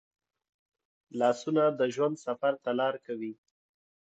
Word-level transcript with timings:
لاسونه 1.19 1.63
د 1.79 1.81
ژوند 1.95 2.15
سفر 2.25 2.53
ته 2.63 2.71
لار 2.79 2.95
کوي 3.05 3.33